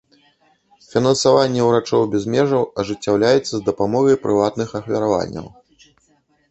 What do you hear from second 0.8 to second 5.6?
Фінансаванне ўрачоў без межаў ажыццяўляецца з дапамогай прыватных ахвяраванняў.